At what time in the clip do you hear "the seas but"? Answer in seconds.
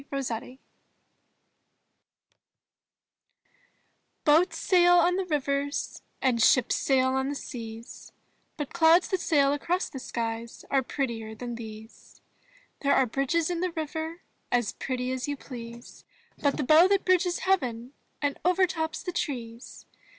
7.29-8.73